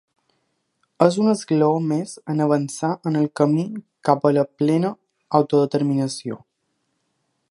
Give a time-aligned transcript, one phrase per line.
[1.07, 3.67] És un esglaó més en avançar en el camí
[4.11, 4.93] cap a la plena
[5.41, 6.41] autodeterminació.